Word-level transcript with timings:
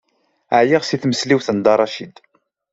Ɛyiɣ 0.59 0.81
seg 0.85 0.99
tmesliwt 1.01 1.47
n 1.51 1.57
Dda 1.59 1.73
Racid. 1.79 2.15